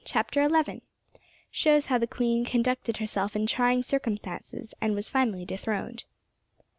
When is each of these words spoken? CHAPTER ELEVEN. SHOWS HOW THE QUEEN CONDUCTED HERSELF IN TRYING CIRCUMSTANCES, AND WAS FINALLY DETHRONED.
CHAPTER 0.03 0.41
ELEVEN. 0.41 0.81
SHOWS 1.51 1.85
HOW 1.85 1.99
THE 1.99 2.07
QUEEN 2.07 2.43
CONDUCTED 2.43 2.97
HERSELF 2.97 3.35
IN 3.35 3.45
TRYING 3.45 3.83
CIRCUMSTANCES, 3.83 4.73
AND 4.81 4.95
WAS 4.95 5.11
FINALLY 5.11 5.45
DETHRONED. 5.45 6.05